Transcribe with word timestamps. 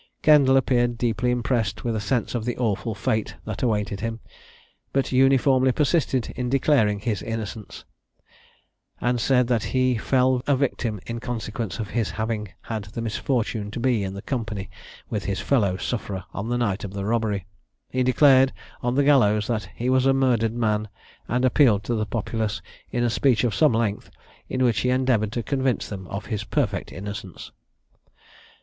Kendall 0.23 0.57
appeared 0.57 0.97
deeply 0.97 1.29
impressed 1.29 1.83
with 1.83 1.95
a 1.95 1.99
sense 1.99 2.33
of 2.33 2.43
the 2.43 2.57
awful 2.57 2.95
fate 2.95 3.35
that 3.45 3.61
awaited 3.61 3.99
him; 3.99 4.19
but 4.91 5.11
uniformly 5.11 5.71
persisted 5.71 6.33
in 6.35 6.49
declaring 6.49 6.97
his 7.01 7.21
innocence, 7.21 7.85
and 8.99 9.21
said 9.21 9.45
that 9.45 9.65
he 9.77 9.99
fell 9.99 10.41
a 10.47 10.55
victim 10.57 10.99
in 11.05 11.19
consequence 11.19 11.77
of 11.77 11.91
his 11.91 12.09
having 12.09 12.47
had 12.63 12.85
the 12.85 13.01
misfortune 13.03 13.69
to 13.69 13.79
be 13.79 14.03
in 14.03 14.19
company 14.21 14.71
with 15.11 15.25
his 15.25 15.39
fellow 15.39 15.77
sufferer 15.77 16.23
on 16.33 16.49
the 16.49 16.57
night 16.57 16.83
of 16.83 16.93
the 16.93 17.05
robbery. 17.05 17.45
He 17.91 18.01
declared, 18.01 18.53
on 18.81 18.95
the 18.95 19.03
gallows, 19.03 19.45
that 19.45 19.69
he 19.75 19.87
was 19.87 20.07
a 20.07 20.13
murdered 20.15 20.55
man, 20.55 20.89
and 21.27 21.45
appealed 21.45 21.83
to 21.83 21.93
the 21.93 22.07
populace, 22.07 22.59
in 22.89 23.03
a 23.03 23.09
speech 23.11 23.43
of 23.43 23.53
some 23.53 23.73
length, 23.73 24.09
in 24.49 24.63
which 24.63 24.79
he 24.79 24.89
endeavoured 24.89 25.31
to 25.33 25.43
convince 25.43 25.87
them 25.89 26.07
of 26.07 26.25
his 26.25 26.43
perfect 26.43 26.91
innocence. 26.91 27.51